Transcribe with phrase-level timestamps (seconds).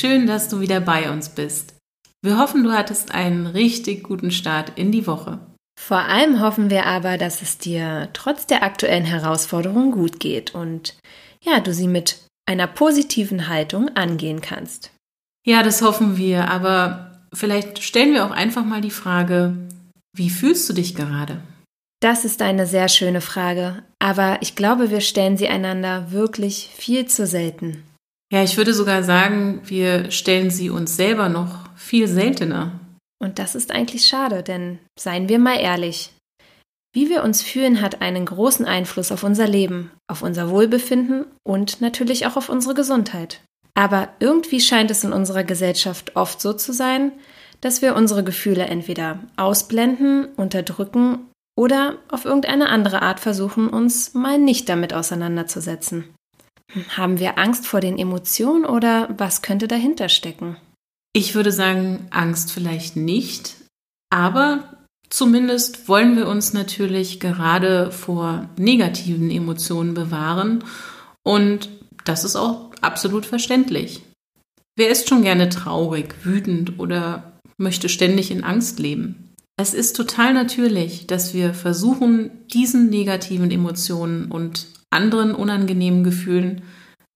[0.00, 1.74] Schön, dass du wieder bei uns bist.
[2.22, 5.38] Wir hoffen, du hattest einen richtig guten Start in die Woche.
[5.80, 10.98] Vor allem hoffen wir aber, dass es dir trotz der aktuellen Herausforderungen gut geht und
[11.42, 14.90] ja, du sie mit einer positiven Haltung angehen kannst.
[15.46, 19.56] Ja, das hoffen wir, aber vielleicht stellen wir auch einfach mal die Frage,
[20.14, 21.40] wie fühlst du dich gerade?
[22.00, 27.06] Das ist eine sehr schöne Frage, aber ich glaube, wir stellen sie einander wirklich viel
[27.06, 27.82] zu selten.
[28.32, 32.78] Ja, ich würde sogar sagen, wir stellen sie uns selber noch viel seltener.
[33.22, 36.12] Und das ist eigentlich schade, denn seien wir mal ehrlich,
[36.92, 41.80] wie wir uns fühlen, hat einen großen Einfluss auf unser Leben, auf unser Wohlbefinden und
[41.80, 43.42] natürlich auch auf unsere Gesundheit.
[43.74, 47.12] Aber irgendwie scheint es in unserer Gesellschaft oft so zu sein,
[47.60, 54.38] dass wir unsere Gefühle entweder ausblenden, unterdrücken oder auf irgendeine andere Art versuchen, uns mal
[54.38, 56.04] nicht damit auseinanderzusetzen.
[56.90, 60.56] Haben wir Angst vor den Emotionen oder was könnte dahinter stecken?
[61.12, 63.56] Ich würde sagen, Angst vielleicht nicht,
[64.10, 70.62] aber zumindest wollen wir uns natürlich gerade vor negativen Emotionen bewahren
[71.24, 71.68] und
[72.04, 74.02] das ist auch absolut verständlich.
[74.76, 79.34] Wer ist schon gerne traurig, wütend oder möchte ständig in Angst leben?
[79.56, 86.62] Es ist total natürlich, dass wir versuchen, diesen negativen Emotionen und anderen unangenehmen Gefühlen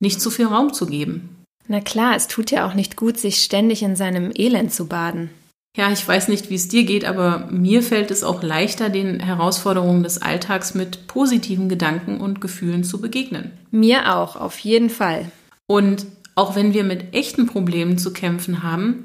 [0.00, 1.30] nicht zu viel Raum zu geben.
[1.66, 5.30] Na klar, es tut ja auch nicht gut, sich ständig in seinem Elend zu baden.
[5.76, 9.18] Ja, ich weiß nicht, wie es dir geht, aber mir fällt es auch leichter, den
[9.18, 13.50] Herausforderungen des Alltags mit positiven Gedanken und Gefühlen zu begegnen.
[13.72, 15.32] Mir auch, auf jeden Fall.
[15.66, 16.06] Und
[16.36, 19.04] auch wenn wir mit echten Problemen zu kämpfen haben,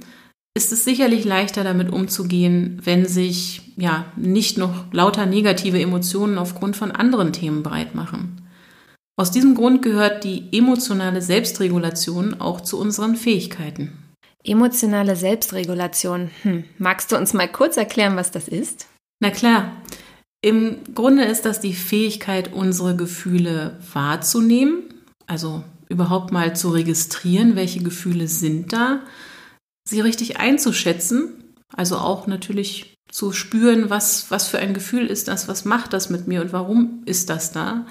[0.55, 6.75] ist es sicherlich leichter damit umzugehen, wenn sich ja nicht noch lauter negative Emotionen aufgrund
[6.75, 8.38] von anderen Themen breit machen.
[9.19, 13.91] Aus diesem Grund gehört die emotionale Selbstregulation auch zu unseren Fähigkeiten.
[14.45, 16.31] Emotionale Selbstregulation.
[16.43, 16.63] Hm.
[16.77, 18.87] Magst du uns mal kurz erklären, was das ist?
[19.19, 19.73] Na klar.
[20.41, 24.83] Im Grunde ist das die Fähigkeit, unsere Gefühle wahrzunehmen,
[25.27, 29.01] also überhaupt mal zu registrieren, welche Gefühle sind da,
[29.83, 35.49] sie richtig einzuschätzen, also auch natürlich zu spüren, was, was für ein Gefühl ist das,
[35.49, 37.85] was macht das mit mir und warum ist das da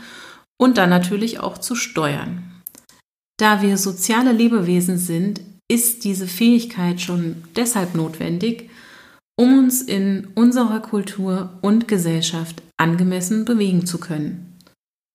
[0.61, 2.63] und dann natürlich auch zu steuern.
[3.39, 8.71] Da wir soziale Lebewesen sind, ist diese Fähigkeit schon deshalb notwendig,
[9.39, 14.59] um uns in unserer Kultur und Gesellschaft angemessen bewegen zu können.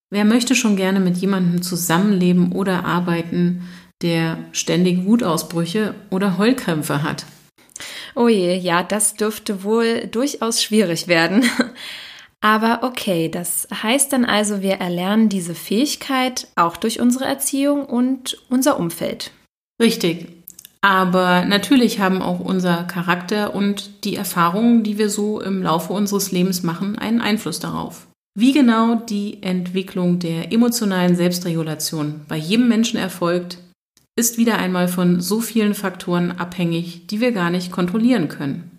[0.09, 3.67] Wer möchte schon gerne mit jemandem zusammenleben oder arbeiten,
[4.01, 7.25] der ständig Wutausbrüche oder Heulkrämpfe hat?
[8.15, 11.43] Oh je, ja, das dürfte wohl durchaus schwierig werden.
[12.43, 18.37] Aber okay, das heißt dann also, wir erlernen diese Fähigkeit auch durch unsere Erziehung und
[18.49, 19.31] unser Umfeld.
[19.81, 20.27] Richtig.
[20.81, 26.33] Aber natürlich haben auch unser Charakter und die Erfahrungen, die wir so im Laufe unseres
[26.33, 28.07] Lebens machen, einen Einfluss darauf.
[28.37, 33.57] Wie genau die Entwicklung der emotionalen Selbstregulation bei jedem Menschen erfolgt,
[34.17, 38.72] ist wieder einmal von so vielen Faktoren abhängig, die wir gar nicht kontrollieren können.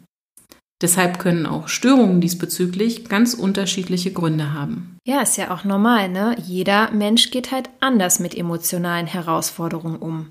[0.83, 4.99] Deshalb können auch Störungen diesbezüglich ganz unterschiedliche Gründe haben.
[5.07, 6.37] Ja, ist ja auch normal, ne?
[6.45, 10.29] Jeder Mensch geht halt anders mit emotionalen Herausforderungen um.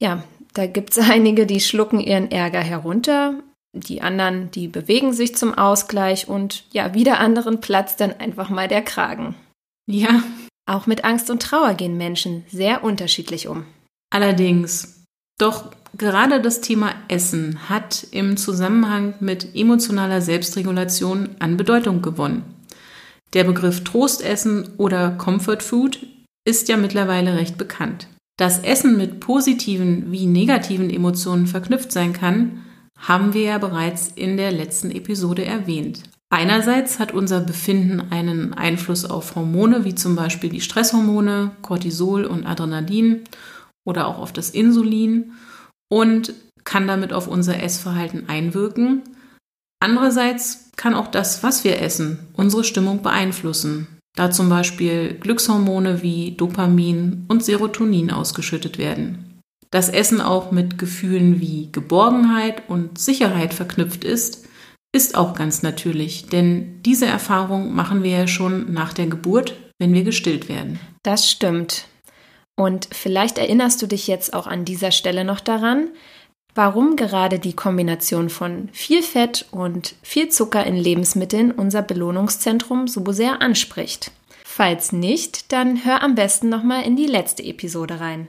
[0.00, 3.34] Ja, da gibt es einige, die schlucken ihren Ärger herunter,
[3.72, 8.68] die anderen, die bewegen sich zum Ausgleich und ja, wieder anderen platzt dann einfach mal
[8.68, 9.36] der Kragen.
[9.86, 10.22] Ja.
[10.66, 13.64] Auch mit Angst und Trauer gehen Menschen sehr unterschiedlich um.
[14.10, 15.04] Allerdings.
[15.38, 22.44] Doch Gerade das Thema Essen hat im Zusammenhang mit emotionaler Selbstregulation an Bedeutung gewonnen.
[23.32, 26.06] Der Begriff Trostessen oder Comfort Food
[26.44, 28.08] ist ja mittlerweile recht bekannt.
[28.36, 32.64] Dass Essen mit positiven wie negativen Emotionen verknüpft sein kann,
[32.98, 36.02] haben wir ja bereits in der letzten Episode erwähnt.
[36.30, 42.46] Einerseits hat unser Befinden einen Einfluss auf Hormone wie zum Beispiel die Stresshormone, Cortisol und
[42.46, 43.24] Adrenalin
[43.84, 45.32] oder auch auf das Insulin
[45.90, 46.32] und
[46.64, 49.02] kann damit auf unser Essverhalten einwirken.
[49.80, 53.86] Andererseits kann auch das, was wir essen, unsere Stimmung beeinflussen.
[54.16, 59.40] da zum Beispiel Glückshormone wie Dopamin und Serotonin ausgeschüttet werden.
[59.70, 64.48] Dass Essen auch mit Gefühlen wie Geborgenheit und Sicherheit verknüpft ist,
[64.92, 69.94] ist auch ganz natürlich, denn diese Erfahrung machen wir ja schon nach der Geburt, wenn
[69.94, 70.80] wir gestillt werden.
[71.04, 71.86] Das stimmt.
[72.60, 75.88] Und vielleicht erinnerst du dich jetzt auch an dieser Stelle noch daran,
[76.54, 83.12] warum gerade die Kombination von viel Fett und viel Zucker in Lebensmitteln unser Belohnungszentrum so
[83.12, 84.10] sehr anspricht.
[84.44, 88.28] Falls nicht, dann hör am besten nochmal in die letzte Episode rein.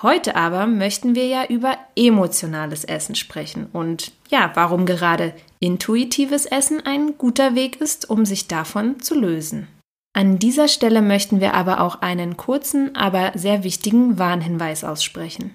[0.00, 6.80] Heute aber möchten wir ja über emotionales Essen sprechen und ja, warum gerade intuitives Essen
[6.86, 9.68] ein guter Weg ist, um sich davon zu lösen.
[10.14, 15.54] An dieser Stelle möchten wir aber auch einen kurzen, aber sehr wichtigen Warnhinweis aussprechen.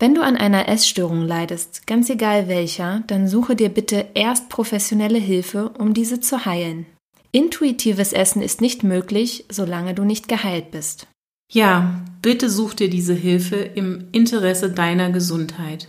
[0.00, 5.18] Wenn du an einer Essstörung leidest, ganz egal welcher, dann suche dir bitte erst professionelle
[5.18, 6.86] Hilfe, um diese zu heilen.
[7.32, 11.08] Intuitives Essen ist nicht möglich, solange du nicht geheilt bist.
[11.52, 15.88] Ja, bitte such dir diese Hilfe im Interesse deiner Gesundheit.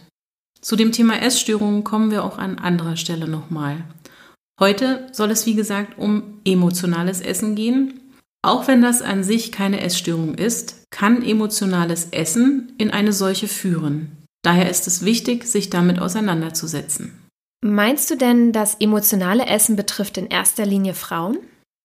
[0.59, 3.83] Zu dem Thema Essstörungen kommen wir auch an anderer Stelle nochmal.
[4.59, 7.99] Heute soll es wie gesagt um emotionales Essen gehen
[8.41, 14.17] auch wenn das an sich keine Essstörung ist, kann emotionales Essen in eine solche führen.
[14.43, 17.19] Daher ist es wichtig, sich damit auseinanderzusetzen.
[17.61, 21.37] Meinst du denn, das emotionale Essen betrifft in erster Linie Frauen?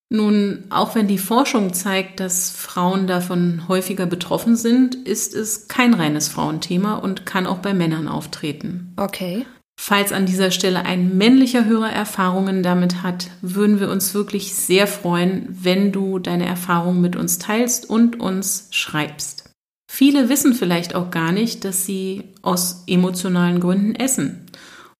[0.09, 5.93] Nun, auch wenn die Forschung zeigt, dass Frauen davon häufiger betroffen sind, ist es kein
[5.93, 8.93] reines Frauenthema und kann auch bei Männern auftreten.
[8.95, 9.45] Okay.
[9.79, 14.87] Falls an dieser Stelle ein männlicher Hörer Erfahrungen damit hat, würden wir uns wirklich sehr
[14.87, 19.49] freuen, wenn du deine Erfahrungen mit uns teilst und uns schreibst.
[19.91, 24.45] Viele wissen vielleicht auch gar nicht, dass sie aus emotionalen Gründen essen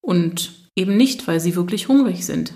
[0.02, 2.54] und eben nicht, weil sie wirklich hungrig sind.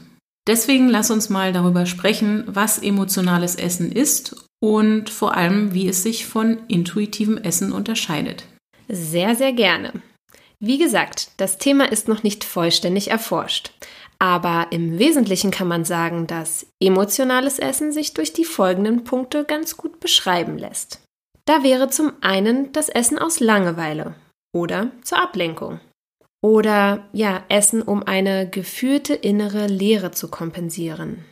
[0.48, 6.04] Deswegen lass uns mal darüber sprechen, was emotionales Essen ist und vor allem, wie es
[6.04, 8.46] sich von intuitivem Essen unterscheidet.
[8.88, 9.94] Sehr, sehr gerne.
[10.62, 13.72] Wie gesagt, das Thema ist noch nicht vollständig erforscht.
[14.20, 19.78] Aber im Wesentlichen kann man sagen, dass emotionales Essen sich durch die folgenden Punkte ganz
[19.78, 21.02] gut beschreiben lässt.
[21.46, 24.16] Da wäre zum einen das Essen aus Langeweile
[24.54, 25.80] oder zur Ablenkung.
[26.42, 31.24] Oder ja, Essen, um eine gefühlte innere Leere zu kompensieren.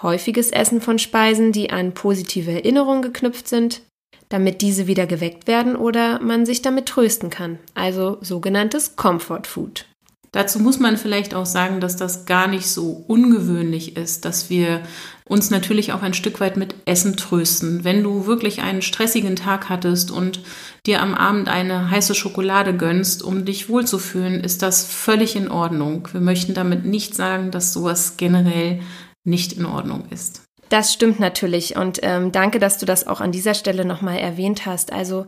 [0.00, 3.82] Häufiges Essen von Speisen, die an positive Erinnerungen geknüpft sind,
[4.28, 9.86] damit diese wieder geweckt werden oder man sich damit trösten kann, also sogenanntes Comfort Food.
[10.32, 14.82] Dazu muss man vielleicht auch sagen, dass das gar nicht so ungewöhnlich ist, dass wir
[15.24, 17.84] uns natürlich auch ein Stück weit mit Essen trösten.
[17.84, 20.40] Wenn du wirklich einen stressigen Tag hattest und
[20.84, 26.06] dir am Abend eine heiße Schokolade gönnst, um dich wohlzufühlen, ist das völlig in Ordnung.
[26.12, 28.80] Wir möchten damit nicht sagen, dass sowas generell
[29.24, 30.45] nicht in Ordnung ist.
[30.68, 34.66] Das stimmt natürlich und ähm, danke, dass du das auch an dieser Stelle nochmal erwähnt
[34.66, 34.92] hast.
[34.92, 35.26] Also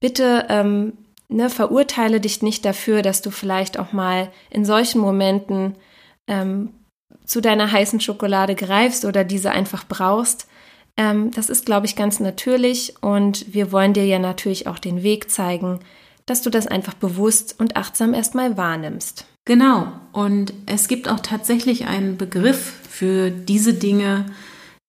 [0.00, 0.92] bitte ähm,
[1.28, 5.74] ne, verurteile dich nicht dafür, dass du vielleicht auch mal in solchen Momenten
[6.28, 6.70] ähm,
[7.24, 10.46] zu deiner heißen Schokolade greifst oder diese einfach brauchst.
[10.96, 15.02] Ähm, das ist, glaube ich, ganz natürlich und wir wollen dir ja natürlich auch den
[15.02, 15.80] Weg zeigen,
[16.26, 19.26] dass du das einfach bewusst und achtsam erstmal wahrnimmst.
[19.44, 24.26] Genau, und es gibt auch tatsächlich einen Begriff für diese Dinge,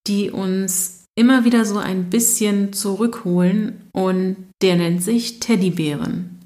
[0.08, 6.40] die uns immer wieder so ein bisschen zurückholen und der nennt sich Teddybären.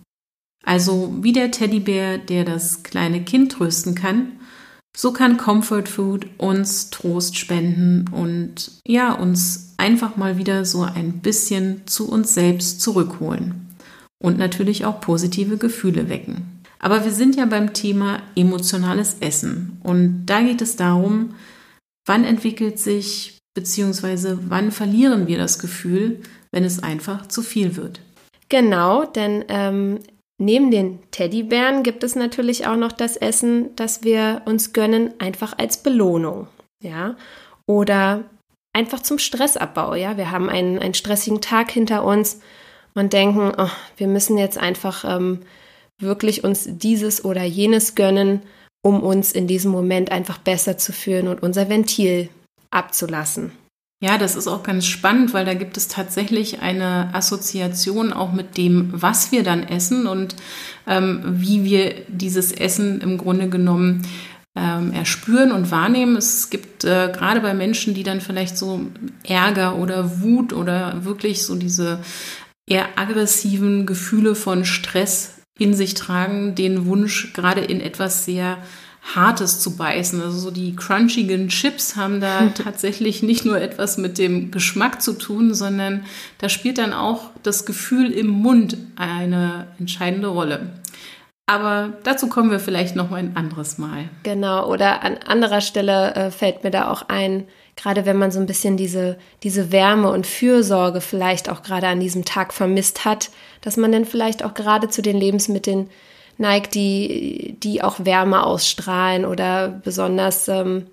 [0.63, 4.33] Also wie der Teddybär, der das kleine Kind trösten kann,
[4.95, 11.19] so kann Comfort Food uns Trost spenden und ja, uns einfach mal wieder so ein
[11.19, 13.67] bisschen zu uns selbst zurückholen
[14.21, 16.61] und natürlich auch positive Gefühle wecken.
[16.79, 21.35] Aber wir sind ja beim Thema emotionales Essen und da geht es darum,
[22.05, 27.99] wann entwickelt sich Beziehungsweise wann verlieren wir das Gefühl, wenn es einfach zu viel wird?
[28.49, 29.99] Genau, denn ähm,
[30.37, 35.57] neben den Teddybären gibt es natürlich auch noch das Essen, das wir uns gönnen, einfach
[35.57, 36.47] als Belohnung.
[36.83, 37.15] Ja,
[37.67, 38.23] oder
[38.73, 39.95] einfach zum Stressabbau.
[39.95, 42.41] Ja, wir haben einen, einen stressigen Tag hinter uns
[42.93, 45.41] und denken, oh, wir müssen jetzt einfach ähm,
[45.99, 48.41] wirklich uns dieses oder jenes gönnen,
[48.81, 52.29] um uns in diesem Moment einfach besser zu fühlen und unser Ventil
[52.71, 53.51] abzulassen.
[54.03, 58.57] Ja, das ist auch ganz spannend, weil da gibt es tatsächlich eine Assoziation auch mit
[58.57, 60.35] dem, was wir dann essen und
[60.87, 64.01] ähm, wie wir dieses Essen im Grunde genommen
[64.55, 66.15] ähm, erspüren und wahrnehmen.
[66.15, 68.87] Es gibt äh, gerade bei Menschen, die dann vielleicht so
[69.23, 71.99] Ärger oder Wut oder wirklich so diese
[72.67, 78.57] eher aggressiven Gefühle von Stress in sich tragen, den Wunsch, gerade in etwas sehr
[79.01, 80.21] Hartes zu beißen.
[80.21, 85.13] Also so die crunchigen Chips haben da tatsächlich nicht nur etwas mit dem Geschmack zu
[85.13, 86.05] tun, sondern
[86.37, 90.69] da spielt dann auch das Gefühl im Mund eine entscheidende Rolle.
[91.47, 94.05] Aber dazu kommen wir vielleicht noch mal ein anderes Mal.
[94.23, 98.39] Genau, oder an anderer Stelle äh, fällt mir da auch ein, gerade wenn man so
[98.39, 103.31] ein bisschen diese, diese Wärme und Fürsorge vielleicht auch gerade an diesem Tag vermisst hat,
[103.59, 105.89] dass man dann vielleicht auch gerade zu den Lebensmitteln
[106.41, 110.87] neigt, die, die auch Wärme ausstrahlen oder besonders, ähm,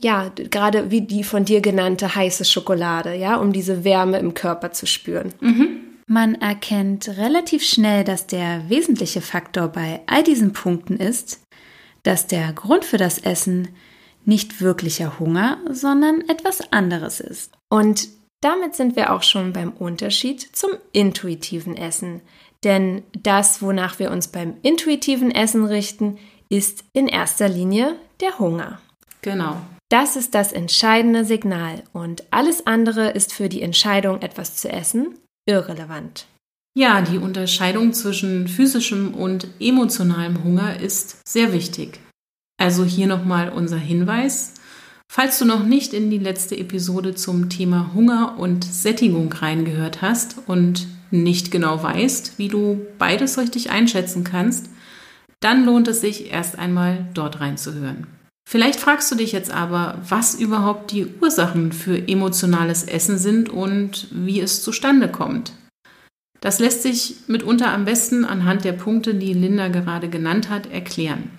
[0.00, 4.72] ja, gerade wie die von dir genannte heiße Schokolade, ja, um diese Wärme im Körper
[4.72, 5.34] zu spüren.
[5.40, 5.80] Mhm.
[6.06, 11.40] Man erkennt relativ schnell, dass der wesentliche Faktor bei all diesen Punkten ist,
[12.02, 13.68] dass der Grund für das Essen
[14.24, 17.52] nicht wirklicher Hunger, sondern etwas anderes ist.
[17.68, 18.08] Und
[18.40, 22.22] damit sind wir auch schon beim Unterschied zum intuitiven Essen.
[22.64, 28.80] Denn das, wonach wir uns beim intuitiven Essen richten, ist in erster Linie der Hunger.
[29.22, 29.56] Genau.
[29.88, 35.18] Das ist das entscheidende Signal und alles andere ist für die Entscheidung, etwas zu essen,
[35.46, 36.26] irrelevant.
[36.76, 41.98] Ja, die Unterscheidung zwischen physischem und emotionalem Hunger ist sehr wichtig.
[42.56, 44.54] Also hier nochmal unser Hinweis.
[45.12, 50.36] Falls du noch nicht in die letzte Episode zum Thema Hunger und Sättigung reingehört hast
[50.46, 54.66] und nicht genau weißt, wie du beides richtig einschätzen kannst,
[55.40, 58.06] dann lohnt es sich erst einmal dort reinzuhören.
[58.48, 64.06] Vielleicht fragst du dich jetzt aber, was überhaupt die Ursachen für emotionales Essen sind und
[64.12, 65.52] wie es zustande kommt.
[66.40, 71.30] Das lässt sich mitunter am besten anhand der Punkte, die Linda gerade genannt hat, erklären.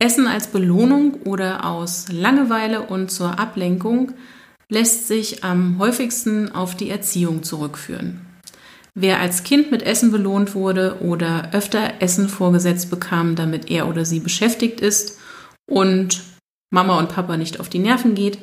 [0.00, 4.12] Essen als Belohnung oder aus Langeweile und zur Ablenkung
[4.68, 8.24] lässt sich am häufigsten auf die Erziehung zurückführen.
[8.94, 14.04] Wer als Kind mit Essen belohnt wurde oder öfter Essen vorgesetzt bekam, damit er oder
[14.04, 15.18] sie beschäftigt ist
[15.68, 16.22] und
[16.70, 18.38] Mama und Papa nicht auf die Nerven geht,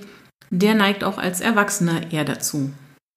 [0.50, 2.72] der neigt auch als Erwachsener eher dazu.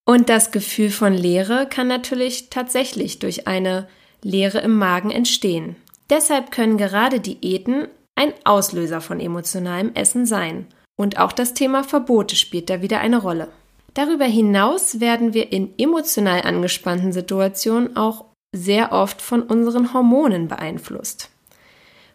[0.07, 3.89] Und das Gefühl von Leere kann natürlich tatsächlich durch eine
[4.23, 5.77] Leere im Magen entstehen.
[6.11, 7.89] Deshalb können gerade Diäten
[8.19, 10.67] ein Auslöser von emotionalem Essen sein.
[10.97, 13.49] Und auch das Thema Verbote spielt da wieder eine Rolle.
[13.95, 21.31] Darüber hinaus werden wir in emotional angespannten Situationen auch sehr oft von unseren Hormonen beeinflusst.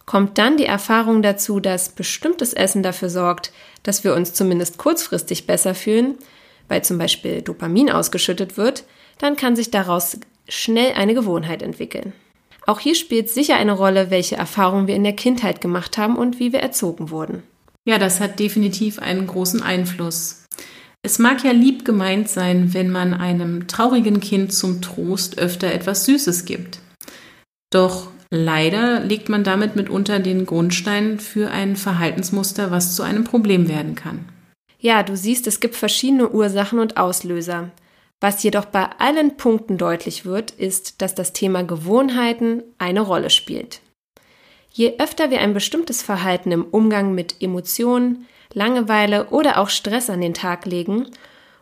[0.06, 5.48] Kommt dann die Erfahrung dazu, dass bestimmtes Essen dafür sorgt, dass wir uns zumindest kurzfristig
[5.48, 6.16] besser fühlen,
[6.68, 8.84] weil zum Beispiel Dopamin ausgeschüttet wird,
[9.20, 10.20] dann kann sich daraus
[10.50, 12.12] schnell eine Gewohnheit entwickeln.
[12.66, 16.40] Auch hier spielt sicher eine Rolle, welche Erfahrungen wir in der Kindheit gemacht haben und
[16.40, 17.44] wie wir erzogen wurden.
[17.86, 20.46] Ja, das hat definitiv einen großen Einfluss.
[21.06, 26.06] Es mag ja lieb gemeint sein, wenn man einem traurigen Kind zum Trost öfter etwas
[26.06, 26.80] Süßes gibt.
[27.72, 33.68] Doch leider legt man damit mitunter den Grundstein für ein Verhaltensmuster, was zu einem Problem
[33.68, 34.24] werden kann.
[34.80, 37.72] Ja, du siehst, es gibt verschiedene Ursachen und Auslöser.
[38.24, 43.82] Was jedoch bei allen Punkten deutlich wird, ist, dass das Thema Gewohnheiten eine Rolle spielt.
[44.72, 50.22] Je öfter wir ein bestimmtes Verhalten im Umgang mit Emotionen, Langeweile oder auch Stress an
[50.22, 51.08] den Tag legen,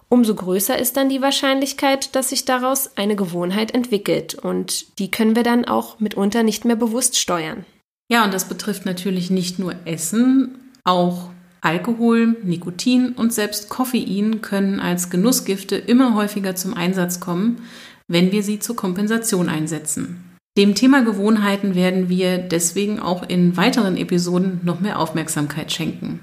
[0.07, 5.35] umso größer ist dann die Wahrscheinlichkeit, dass sich daraus eine Gewohnheit entwickelt und die können
[5.35, 7.65] wir dann auch mitunter nicht mehr bewusst steuern.
[8.07, 14.79] Ja, und das betrifft natürlich nicht nur Essen, auch Alkohol, Nikotin und selbst Koffein können
[14.79, 17.61] als Genussgifte immer häufiger zum Einsatz kommen,
[18.07, 20.23] wenn wir sie zur Kompensation einsetzen.
[20.57, 26.19] Dem Thema Gewohnheiten werden wir deswegen auch in weiteren Episoden noch mehr Aufmerksamkeit schenken.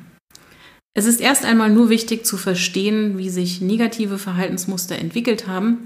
[0.92, 5.78] Es ist erst einmal nur wichtig zu verstehen, wie sich negative Verhaltensmuster entwickelt haben,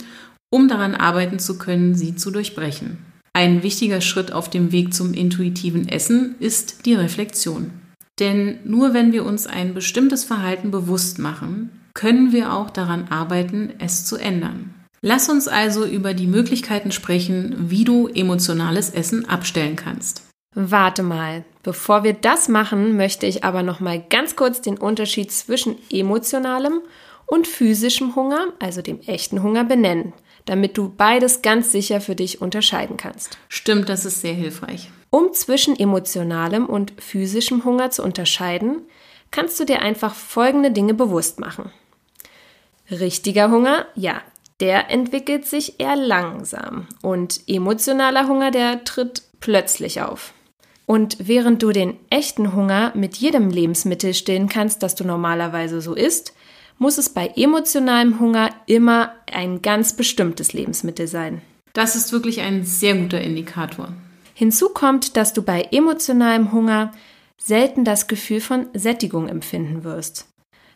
[0.50, 2.96] um daran arbeiten zu können, sie zu durchbrechen.
[3.34, 7.70] Ein wichtiger Schritt auf dem Weg zum intuitiven Essen ist die Reflexion.
[8.22, 13.72] Denn nur wenn wir uns ein bestimmtes Verhalten bewusst machen, können wir auch daran arbeiten,
[13.80, 14.72] es zu ändern.
[15.00, 20.22] Lass uns also über die Möglichkeiten sprechen, wie du emotionales Essen abstellen kannst.
[20.54, 25.32] Warte mal, bevor wir das machen, möchte ich aber noch mal ganz kurz den Unterschied
[25.32, 26.80] zwischen emotionalem
[27.26, 30.12] und physischem Hunger, also dem echten Hunger benennen,
[30.44, 33.38] damit du beides ganz sicher für dich unterscheiden kannst.
[33.48, 34.90] Stimmt, das ist sehr hilfreich.
[35.10, 38.82] Um zwischen emotionalem und physischem Hunger zu unterscheiden,
[39.30, 41.70] kannst du dir einfach folgende Dinge bewusst machen.
[42.90, 44.22] Richtiger Hunger, ja,
[44.60, 50.32] der entwickelt sich eher langsam und emotionaler Hunger, der tritt plötzlich auf.
[50.86, 55.94] Und während du den echten Hunger mit jedem Lebensmittel stillen kannst, das du normalerweise so
[55.94, 56.34] isst,
[56.78, 61.42] muss es bei emotionalem Hunger immer ein ganz bestimmtes Lebensmittel sein.
[61.72, 63.92] Das ist wirklich ein sehr guter Indikator.
[64.34, 66.92] Hinzu kommt, dass du bei emotionalem Hunger
[67.38, 70.28] selten das Gefühl von Sättigung empfinden wirst.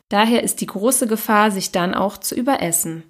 [0.09, 3.03] Daher ist die große Gefahr, sich dann auch zu überessen.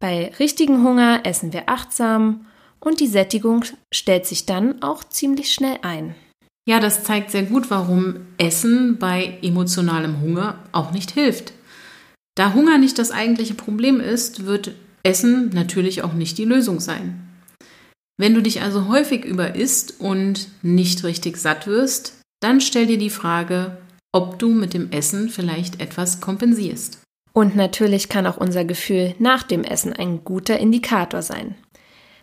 [0.00, 2.46] Bei richtigem Hunger essen wir achtsam
[2.80, 6.14] und die Sättigung stellt sich dann auch ziemlich schnell ein.
[6.68, 11.52] Ja, das zeigt sehr gut, warum Essen bei emotionalem Hunger auch nicht hilft.
[12.38, 14.70] Da Hunger nicht das eigentliche Problem ist, wird
[15.02, 17.28] Essen natürlich auch nicht die Lösung sein.
[18.16, 23.10] Wenn du dich also häufig überisst und nicht richtig satt wirst, dann stell dir die
[23.10, 23.78] Frage,
[24.12, 27.00] ob du mit dem Essen vielleicht etwas kompensierst.
[27.32, 31.56] Und natürlich kann auch unser Gefühl nach dem Essen ein guter Indikator sein.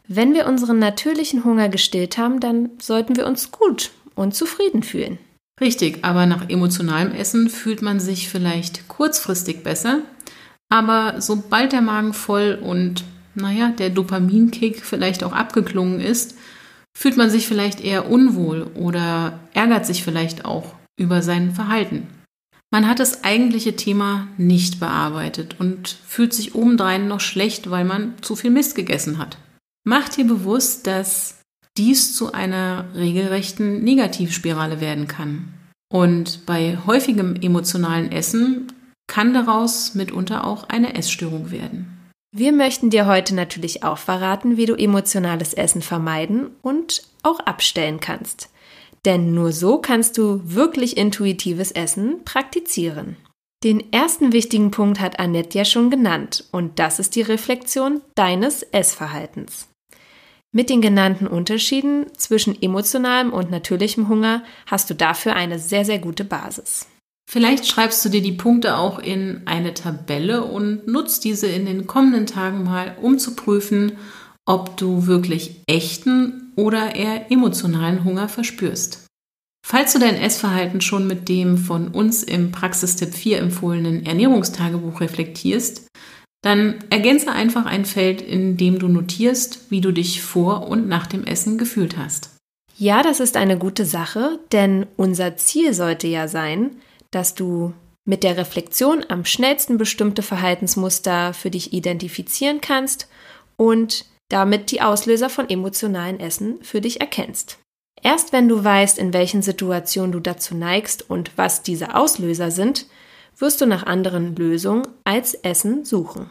[0.07, 5.17] Wenn wir unseren natürlichen Hunger gestillt haben, dann sollten wir uns gut und zufrieden fühlen.
[5.61, 9.99] Richtig, aber nach emotionalem Essen fühlt man sich vielleicht kurzfristig besser,
[10.69, 16.35] aber sobald der Magen voll und, naja, der Dopaminkick vielleicht auch abgeklungen ist,
[16.97, 22.07] fühlt man sich vielleicht eher unwohl oder ärgert sich vielleicht auch über sein Verhalten.
[22.71, 28.15] Man hat das eigentliche Thema nicht bearbeitet und fühlt sich obendrein noch schlecht, weil man
[28.21, 29.37] zu viel Mist gegessen hat.
[29.85, 31.41] Macht dir bewusst, dass
[31.77, 35.53] dies zu einer regelrechten Negativspirale werden kann.
[35.91, 38.71] Und bei häufigem emotionalen Essen
[39.07, 41.91] kann daraus mitunter auch eine Essstörung werden.
[42.35, 47.99] Wir möchten dir heute natürlich auch verraten, wie du emotionales Essen vermeiden und auch abstellen
[47.99, 48.49] kannst.
[49.05, 53.15] Denn nur so kannst du wirklich intuitives Essen praktizieren.
[53.63, 58.63] Den ersten wichtigen Punkt hat Annette ja schon genannt und das ist die Reflexion deines
[58.63, 59.69] Essverhaltens.
[60.55, 65.99] Mit den genannten Unterschieden zwischen emotionalem und natürlichem Hunger hast du dafür eine sehr, sehr
[65.99, 66.87] gute Basis.
[67.29, 71.87] Vielleicht schreibst du dir die Punkte auch in eine Tabelle und nutzt diese in den
[71.87, 73.97] kommenden Tagen mal, um zu prüfen,
[74.45, 79.07] ob du wirklich echten oder eher emotionalen Hunger verspürst.
[79.67, 85.87] Falls du dein Essverhalten schon mit dem von uns im Praxistipp 4 empfohlenen Ernährungstagebuch reflektierst,
[86.45, 91.07] dann ergänze einfach ein Feld, in dem du notierst, wie du dich vor und nach
[91.07, 92.29] dem Essen gefühlt hast.
[92.77, 96.75] Ja, das ist eine gute Sache, denn unser Ziel sollte ja sein,
[97.09, 97.73] dass du
[98.07, 103.07] mit der Reflexion am schnellsten bestimmte Verhaltensmuster für dich identifizieren kannst
[103.57, 107.57] und damit die Auslöser von emotionalen Essen für dich erkennst.
[108.03, 112.85] Erst wenn du weißt, in welchen Situationen du dazu neigst und was diese Auslöser sind,
[113.37, 116.29] wirst du nach anderen Lösungen als Essen suchen.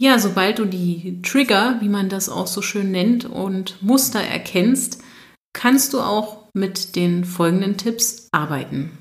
[0.00, 5.02] Ja, sobald du die Trigger, wie man das auch so schön nennt, und Muster erkennst,
[5.52, 8.96] kannst du auch mit den folgenden Tipps arbeiten.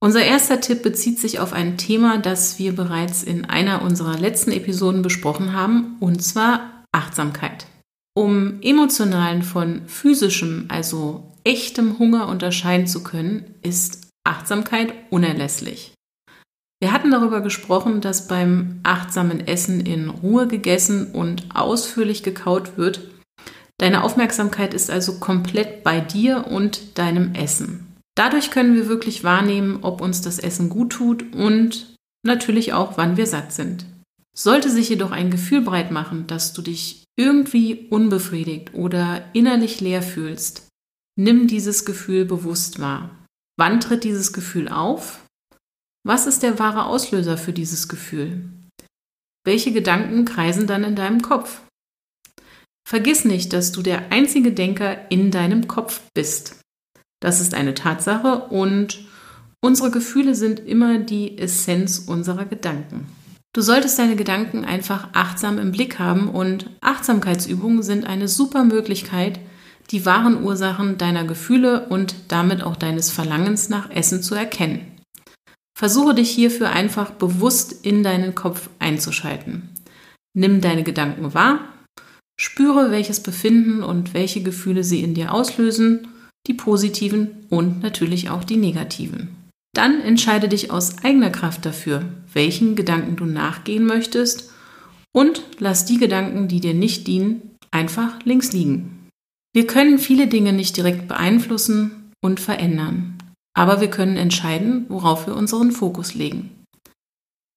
[0.00, 4.50] Unser erster Tipp bezieht sich auf ein Thema, das wir bereits in einer unserer letzten
[4.52, 7.66] Episoden besprochen haben, und zwar Achtsamkeit.
[8.14, 15.94] Um emotionalen von physischem, also echtem Hunger unterscheiden zu können, ist Achtsamkeit unerlässlich.
[16.84, 23.00] Wir hatten darüber gesprochen, dass beim achtsamen Essen in Ruhe gegessen und ausführlich gekaut wird.
[23.78, 27.86] Deine Aufmerksamkeit ist also komplett bei dir und deinem Essen.
[28.14, 33.16] Dadurch können wir wirklich wahrnehmen, ob uns das Essen gut tut und natürlich auch, wann
[33.16, 33.86] wir satt sind.
[34.36, 40.02] Sollte sich jedoch ein Gefühl breit machen, dass du dich irgendwie unbefriedigt oder innerlich leer
[40.02, 40.68] fühlst,
[41.16, 43.08] nimm dieses Gefühl bewusst wahr.
[43.56, 45.23] Wann tritt dieses Gefühl auf?
[46.06, 48.50] Was ist der wahre Auslöser für dieses Gefühl?
[49.46, 51.62] Welche Gedanken kreisen dann in deinem Kopf?
[52.86, 56.60] Vergiss nicht, dass du der einzige Denker in deinem Kopf bist.
[57.22, 59.06] Das ist eine Tatsache und
[59.62, 63.06] unsere Gefühle sind immer die Essenz unserer Gedanken.
[63.54, 69.40] Du solltest deine Gedanken einfach achtsam im Blick haben und Achtsamkeitsübungen sind eine super Möglichkeit,
[69.90, 74.93] die wahren Ursachen deiner Gefühle und damit auch deines Verlangens nach Essen zu erkennen.
[75.76, 79.70] Versuche dich hierfür einfach bewusst in deinen Kopf einzuschalten.
[80.36, 81.60] Nimm deine Gedanken wahr,
[82.40, 86.08] spüre, welches Befinden und welche Gefühle sie in dir auslösen,
[86.46, 89.36] die positiven und natürlich auch die negativen.
[89.74, 94.52] Dann entscheide dich aus eigener Kraft dafür, welchen Gedanken du nachgehen möchtest
[95.12, 99.08] und lass die Gedanken, die dir nicht dienen, einfach links liegen.
[99.52, 103.13] Wir können viele Dinge nicht direkt beeinflussen und verändern,
[103.54, 106.64] aber wir können entscheiden, worauf wir unseren Fokus legen.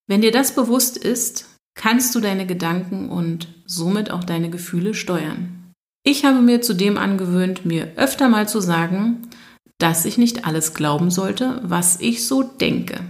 [0.07, 5.73] Wenn dir das bewusst ist, kannst du deine Gedanken und somit auch deine Gefühle steuern.
[6.03, 9.27] Ich habe mir zudem angewöhnt, mir öfter mal zu sagen,
[9.77, 13.01] dass ich nicht alles glauben sollte, was ich so denke.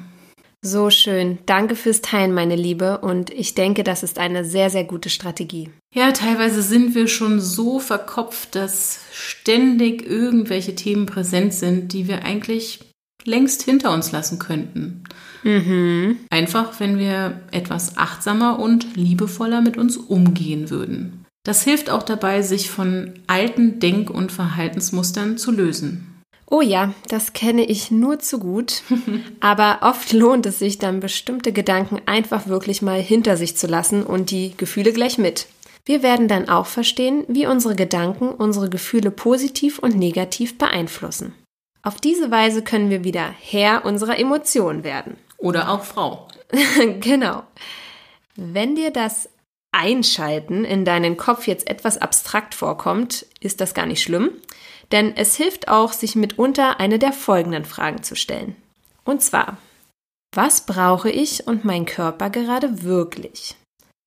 [0.63, 1.37] So schön.
[1.45, 2.99] Danke fürs Teilen, meine Liebe.
[2.99, 5.69] Und ich denke, das ist eine sehr, sehr gute Strategie.
[5.93, 12.23] Ja, teilweise sind wir schon so verkopft, dass ständig irgendwelche Themen präsent sind, die wir
[12.23, 12.79] eigentlich
[13.23, 15.03] längst hinter uns lassen könnten.
[15.43, 16.17] Mhm.
[16.29, 21.25] Einfach, wenn wir etwas achtsamer und liebevoller mit uns umgehen würden.
[21.45, 26.06] Das hilft auch dabei, sich von alten Denk- und Verhaltensmustern zu lösen.
[26.49, 28.83] Oh ja, das kenne ich nur zu gut.
[29.41, 34.03] Aber oft lohnt es sich dann, bestimmte Gedanken einfach wirklich mal hinter sich zu lassen
[34.03, 35.47] und die Gefühle gleich mit.
[35.85, 41.33] Wir werden dann auch verstehen, wie unsere Gedanken unsere Gefühle positiv und negativ beeinflussen.
[41.81, 45.17] Auf diese Weise können wir wieder Herr unserer Emotionen werden.
[45.37, 46.27] Oder auch Frau.
[46.99, 47.43] genau.
[48.35, 49.29] Wenn dir das
[49.71, 54.31] Einschalten in deinen Kopf jetzt etwas abstrakt vorkommt, ist das gar nicht schlimm.
[54.91, 58.55] Denn es hilft auch, sich mitunter eine der folgenden Fragen zu stellen.
[59.03, 59.57] Und zwar,
[60.35, 63.55] was brauche ich und mein Körper gerade wirklich?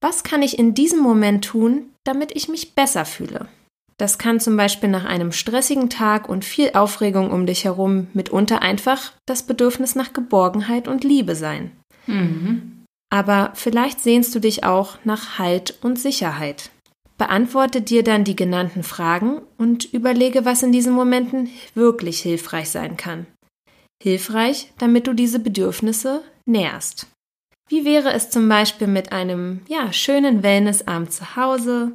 [0.00, 3.48] Was kann ich in diesem Moment tun, damit ich mich besser fühle?
[3.98, 8.62] Das kann zum Beispiel nach einem stressigen Tag und viel Aufregung um dich herum mitunter
[8.62, 11.72] einfach das Bedürfnis nach Geborgenheit und Liebe sein.
[12.06, 12.84] Mhm.
[13.12, 16.70] Aber vielleicht sehnst du dich auch nach Halt und Sicherheit.
[17.20, 22.96] Beantworte dir dann die genannten Fragen und überlege, was in diesen Momenten wirklich hilfreich sein
[22.96, 23.26] kann.
[24.02, 27.09] Hilfreich, damit du diese Bedürfnisse nährst.
[27.68, 31.92] Wie wäre es zum Beispiel mit einem ja, schönen Wellnessabend zu Hause,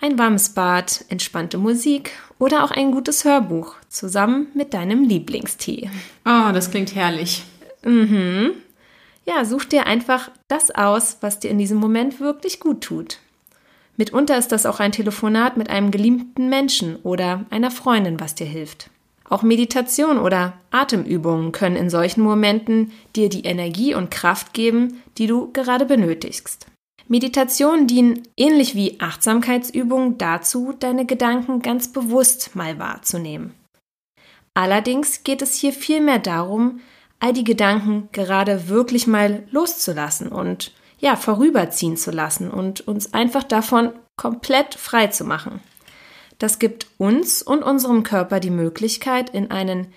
[0.00, 5.88] ein warmes Bad, entspannte Musik oder auch ein gutes Hörbuch zusammen mit deinem Lieblingstee?
[6.26, 7.44] Oh, das klingt herrlich.
[7.84, 8.54] Mhm.
[9.24, 13.18] Ja, such dir einfach das aus, was dir in diesem Moment wirklich gut tut.
[13.98, 18.46] Mitunter ist das auch ein Telefonat mit einem geliebten Menschen oder einer Freundin, was dir
[18.46, 18.90] hilft.
[19.28, 25.26] Auch Meditation oder Atemübungen können in solchen Momenten dir die Energie und Kraft geben, die
[25.26, 26.66] du gerade benötigst.
[27.08, 33.52] Meditationen dienen ähnlich wie Achtsamkeitsübungen dazu, deine Gedanken ganz bewusst mal wahrzunehmen.
[34.54, 36.80] Allerdings geht es hier vielmehr darum,
[37.18, 43.44] all die Gedanken gerade wirklich mal loszulassen und ja, vorüberziehen zu lassen und uns einfach
[43.44, 45.60] davon komplett frei zu machen.
[46.38, 49.92] Das gibt uns und unserem Körper die Möglichkeit, in einen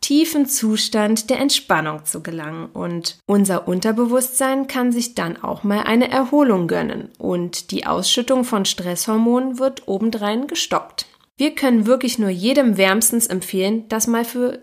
[0.00, 6.10] tiefen Zustand der Entspannung zu gelangen und unser Unterbewusstsein kann sich dann auch mal eine
[6.10, 11.06] Erholung gönnen und die Ausschüttung von Stresshormonen wird obendrein gestoppt.
[11.36, 14.60] Wir können wirklich nur jedem wärmstens empfehlen, das mal für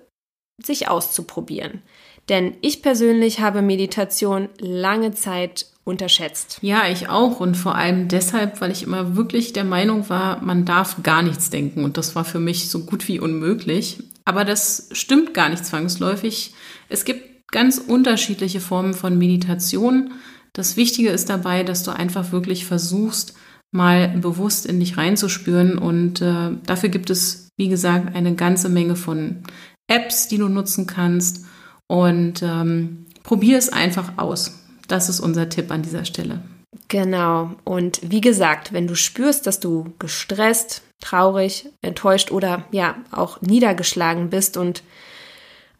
[0.63, 1.81] sich auszuprobieren.
[2.29, 6.59] Denn ich persönlich habe Meditation lange Zeit unterschätzt.
[6.61, 7.39] Ja, ich auch.
[7.39, 11.49] Und vor allem deshalb, weil ich immer wirklich der Meinung war, man darf gar nichts
[11.49, 11.83] denken.
[11.83, 13.99] Und das war für mich so gut wie unmöglich.
[14.25, 16.53] Aber das stimmt gar nicht zwangsläufig.
[16.87, 20.13] Es gibt ganz unterschiedliche Formen von Meditation.
[20.53, 23.33] Das Wichtige ist dabei, dass du einfach wirklich versuchst,
[23.71, 25.77] mal bewusst in dich reinzuspüren.
[25.77, 29.43] Und äh, dafür gibt es, wie gesagt, eine ganze Menge von
[29.87, 31.45] Apps, die du nutzen kannst.
[31.93, 34.57] Und ähm, probier es einfach aus.
[34.87, 36.41] Das ist unser Tipp an dieser Stelle.
[36.87, 37.51] Genau.
[37.65, 44.31] Und wie gesagt, wenn du spürst, dass du gestresst, traurig, enttäuscht oder ja auch niedergeschlagen
[44.31, 44.81] bist und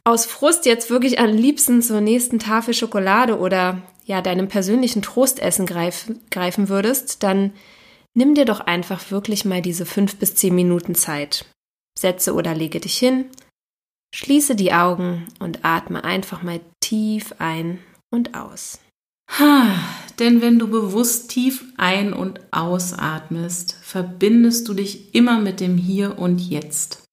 [0.03, 5.65] aus Frust jetzt wirklich am liebsten zur nächsten Tafel Schokolade oder ja deinem persönlichen Trostessen
[5.65, 7.53] greif, greifen würdest, dann
[8.13, 11.45] nimm dir doch einfach wirklich mal diese fünf bis zehn Minuten Zeit.
[11.97, 13.25] Setze oder lege dich hin,
[14.13, 17.79] Schließe die Augen und atme einfach mal tief ein
[18.11, 18.79] und aus.
[20.19, 26.19] Denn wenn du bewusst tief ein- und ausatmest, verbindest du dich immer mit dem Hier
[26.19, 27.03] und Jetzt.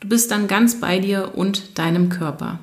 [0.00, 2.58] Du bist dann ganz bei dir und deinem Körper.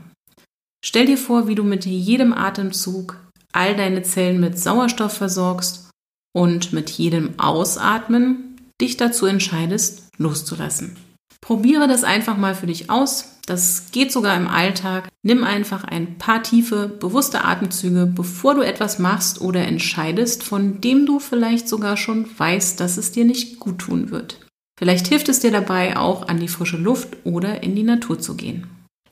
[0.83, 3.15] Stell dir vor, wie du mit jedem Atemzug
[3.53, 5.89] all deine Zellen mit Sauerstoff versorgst
[6.35, 10.97] und mit jedem Ausatmen dich dazu entscheidest, loszulassen.
[11.41, 13.38] Probiere das einfach mal für dich aus.
[13.49, 15.09] Das geht sogar im Alltag.
[15.23, 21.07] Nimm einfach ein paar tiefe, bewusste Atemzüge, bevor du etwas machst oder entscheidest, von dem
[21.07, 24.39] du vielleicht sogar schon weißt, dass es dir nicht gut tun wird.
[24.77, 28.35] Vielleicht hilft es dir dabei, auch an die frische Luft oder in die Natur zu
[28.35, 28.67] gehen.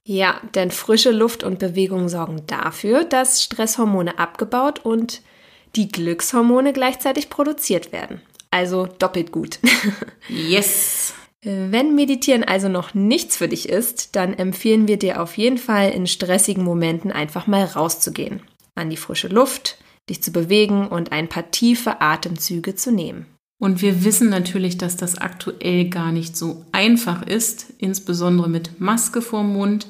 [0.05, 5.23] Ja, denn frische Luft und Bewegung sorgen dafür, dass Stresshormone abgebaut und
[5.75, 8.21] die Glückshormone gleichzeitig produziert werden.
[8.51, 9.57] Also doppelt gut.
[10.29, 11.15] yes!
[11.49, 15.91] Wenn Meditieren also noch nichts für dich ist, dann empfehlen wir dir auf jeden Fall
[15.91, 18.41] in stressigen Momenten einfach mal rauszugehen,
[18.75, 19.77] an die frische Luft,
[20.09, 23.27] dich zu bewegen und ein paar tiefe Atemzüge zu nehmen.
[23.61, 29.21] Und wir wissen natürlich, dass das aktuell gar nicht so einfach ist, insbesondere mit Maske
[29.21, 29.87] vorm Mund.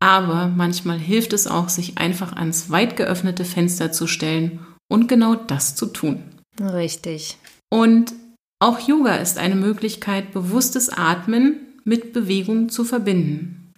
[0.00, 5.36] Aber manchmal hilft es auch, sich einfach ans weit geöffnete Fenster zu stellen und genau
[5.36, 6.24] das zu tun.
[6.60, 7.38] Richtig.
[7.70, 8.12] Und
[8.60, 13.72] auch Yoga ist eine Möglichkeit, bewusstes Atmen mit Bewegung zu verbinden.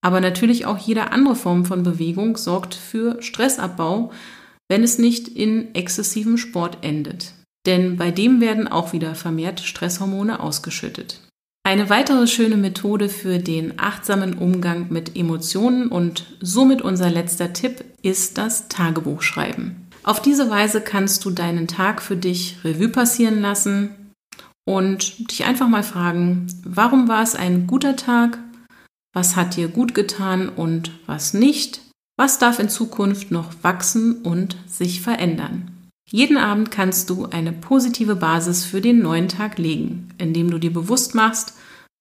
[0.00, 4.12] Aber natürlich auch jede andere Form von Bewegung sorgt für Stressabbau,
[4.68, 7.32] wenn es nicht in exzessivem Sport endet.
[7.66, 11.20] Denn bei dem werden auch wieder vermehrt Stresshormone ausgeschüttet.
[11.64, 17.84] Eine weitere schöne Methode für den achtsamen Umgang mit Emotionen und somit unser letzter Tipp
[18.02, 19.88] ist das Tagebuchschreiben.
[20.04, 23.90] Auf diese Weise kannst du deinen Tag für dich Revue passieren lassen
[24.68, 28.38] und dich einfach mal fragen, warum war es ein guter Tag?
[29.14, 31.80] Was hat dir gut getan und was nicht?
[32.18, 35.70] Was darf in Zukunft noch wachsen und sich verändern?
[36.10, 40.72] Jeden Abend kannst du eine positive Basis für den neuen Tag legen, indem du dir
[40.72, 41.54] bewusst machst,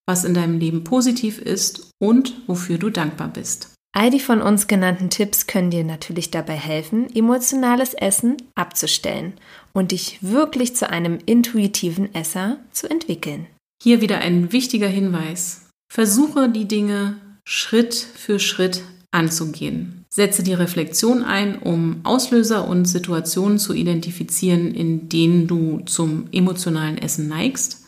[0.06, 3.77] was in deinem Leben positiv ist und wofür du dankbar bist.
[3.98, 9.34] All die von uns genannten Tipps können dir natürlich dabei helfen, emotionales Essen abzustellen
[9.74, 13.48] und dich wirklich zu einem intuitiven Esser zu entwickeln.
[13.82, 15.68] Hier wieder ein wichtiger Hinweis.
[15.92, 20.06] Versuche die Dinge Schritt für Schritt anzugehen.
[20.14, 27.00] Setze die Reflexion ein, um Auslöser und Situationen zu identifizieren, in denen du zum emotionalen
[27.00, 27.88] Essen neigst.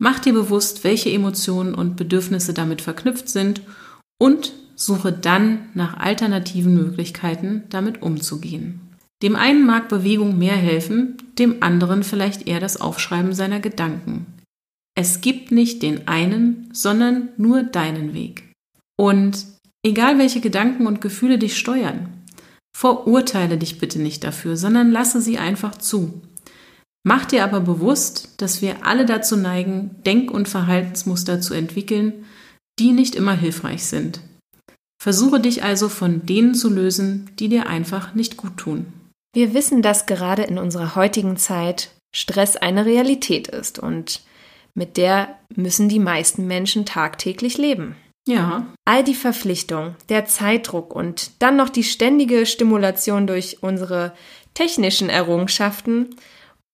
[0.00, 3.62] Mach dir bewusst, welche Emotionen und Bedürfnisse damit verknüpft sind
[4.20, 8.80] und suche dann nach alternativen Möglichkeiten, damit umzugehen.
[9.22, 14.26] Dem einen mag Bewegung mehr helfen, dem anderen vielleicht eher das Aufschreiben seiner Gedanken.
[14.96, 18.52] Es gibt nicht den einen, sondern nur deinen Weg.
[18.96, 19.46] Und
[19.84, 22.08] Egal welche Gedanken und Gefühle dich steuern,
[22.76, 26.20] verurteile dich bitte nicht dafür, sondern lasse sie einfach zu.
[27.04, 32.26] Mach dir aber bewusst, dass wir alle dazu neigen, Denk- und Verhaltensmuster zu entwickeln,
[32.78, 34.20] die nicht immer hilfreich sind.
[35.00, 38.92] Versuche dich also von denen zu lösen, die dir einfach nicht gut tun.
[39.32, 44.22] Wir wissen, dass gerade in unserer heutigen Zeit Stress eine Realität ist und
[44.74, 47.96] mit der müssen die meisten Menschen tagtäglich leben.
[48.26, 48.66] Ja.
[48.84, 54.12] All die Verpflichtung, der Zeitdruck und dann noch die ständige Stimulation durch unsere
[54.54, 56.14] technischen Errungenschaften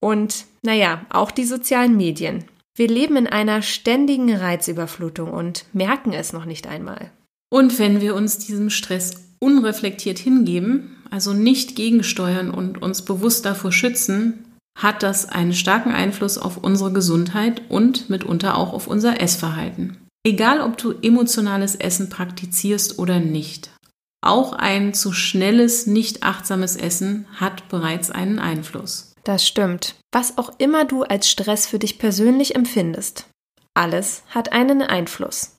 [0.00, 2.44] und, naja, auch die sozialen Medien.
[2.76, 7.12] Wir leben in einer ständigen Reizüberflutung und merken es noch nicht einmal.
[7.50, 13.72] Und wenn wir uns diesem Stress unreflektiert hingeben, also nicht gegensteuern und uns bewusst davor
[13.72, 14.44] schützen,
[14.76, 19.98] hat das einen starken Einfluss auf unsere Gesundheit und mitunter auch auf unser Essverhalten.
[20.26, 23.70] Egal, ob du emotionales Essen praktizierst oder nicht,
[24.24, 29.12] auch ein zu schnelles, nicht achtsames Essen hat bereits einen Einfluss.
[29.22, 29.96] Das stimmt.
[30.12, 33.26] Was auch immer du als Stress für dich persönlich empfindest,
[33.74, 35.53] alles hat einen Einfluss.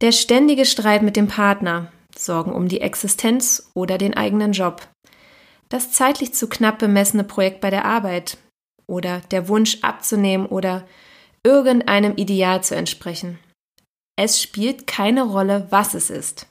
[0.00, 4.86] Der ständige Streit mit dem Partner, Sorgen um die Existenz oder den eigenen Job,
[5.68, 8.38] das zeitlich zu knapp bemessene Projekt bei der Arbeit
[8.86, 10.86] oder der Wunsch abzunehmen oder
[11.44, 13.38] irgendeinem Ideal zu entsprechen.
[14.16, 16.46] Es spielt keine Rolle, was es ist.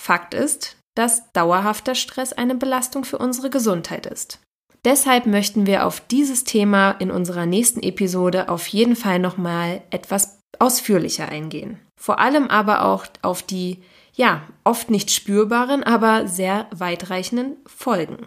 [0.00, 4.40] Fakt ist, dass dauerhafter Stress eine Belastung für unsere Gesundheit ist.
[4.84, 10.39] Deshalb möchten wir auf dieses Thema in unserer nächsten Episode auf jeden Fall nochmal etwas
[10.60, 11.78] ausführlicher eingehen.
[12.00, 13.78] Vor allem aber auch auf die,
[14.14, 18.26] ja, oft nicht spürbaren, aber sehr weitreichenden Folgen.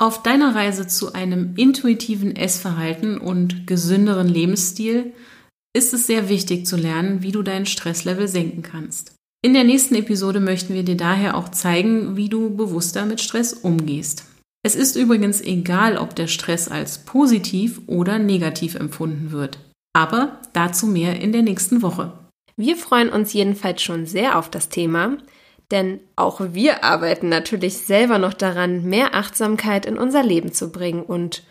[0.00, 5.12] Auf deiner Reise zu einem intuitiven Essverhalten und gesünderen Lebensstil
[5.76, 9.14] ist es sehr wichtig zu lernen, wie du dein Stresslevel senken kannst.
[9.44, 13.52] In der nächsten Episode möchten wir dir daher auch zeigen, wie du bewusster mit Stress
[13.52, 14.24] umgehst.
[14.64, 19.58] Es ist übrigens egal, ob der Stress als positiv oder negativ empfunden wird.
[19.94, 22.12] Aber dazu mehr in der nächsten Woche.
[22.56, 25.16] Wir freuen uns jedenfalls schon sehr auf das Thema,
[25.70, 31.02] denn auch wir arbeiten natürlich selber noch daran, mehr Achtsamkeit in unser Leben zu bringen
[31.02, 31.42] und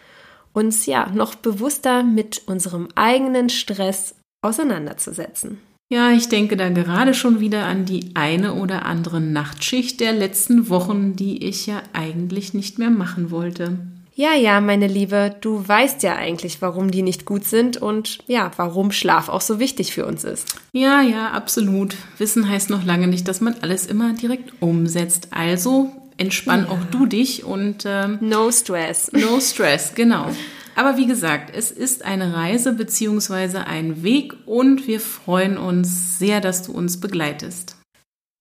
[0.53, 5.59] uns ja noch bewusster mit unserem eigenen Stress auseinanderzusetzen.
[5.91, 10.69] Ja, ich denke da gerade schon wieder an die eine oder andere Nachtschicht der letzten
[10.69, 13.77] Wochen, die ich ja eigentlich nicht mehr machen wollte.
[14.15, 18.51] Ja, ja, meine Liebe, du weißt ja eigentlich, warum die nicht gut sind und ja,
[18.57, 20.55] warum Schlaf auch so wichtig für uns ist.
[20.71, 21.95] Ja, ja, absolut.
[22.19, 25.29] Wissen heißt noch lange nicht, dass man alles immer direkt umsetzt.
[25.31, 26.69] Also entspann ja.
[26.69, 29.11] auch du dich und ähm, no stress.
[29.13, 30.27] No stress, genau.
[30.75, 33.59] Aber wie gesagt, es ist eine Reise bzw.
[33.59, 37.77] ein Weg und wir freuen uns sehr, dass du uns begleitest.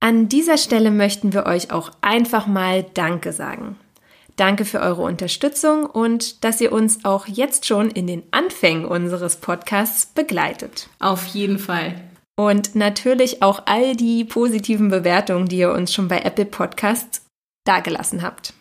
[0.01, 3.77] An dieser Stelle möchten wir euch auch einfach mal Danke sagen.
[4.37, 9.37] Danke für eure Unterstützung und dass ihr uns auch jetzt schon in den Anfängen unseres
[9.37, 10.88] Podcasts begleitet.
[10.99, 11.95] Auf jeden Fall.
[12.38, 17.25] Und natürlich auch all die positiven Bewertungen, die ihr uns schon bei Apple Podcasts
[17.64, 18.55] dagelassen habt.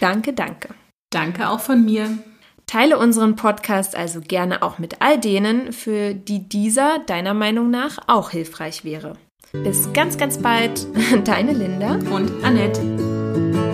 [0.00, 0.70] Danke, danke.
[1.10, 2.18] Danke auch von mir.
[2.66, 7.98] Teile unseren Podcast also gerne auch mit all denen, für die dieser deiner Meinung nach
[8.08, 9.16] auch hilfreich wäre.
[9.52, 10.86] Bis ganz, ganz bald.
[11.24, 13.73] Deine Linda und Annette.